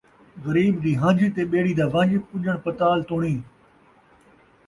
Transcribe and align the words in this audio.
غریب 0.43 0.73
دی 0.83 0.91
ہن٘جھ 1.01 1.25
تے 1.35 1.41
ٻیڑی 1.51 1.73
دا 1.79 1.85
ون٘جھ 1.93 2.15
پُڄݨ 2.27 2.55
پتال 2.65 2.99
توݨیں 3.07 3.39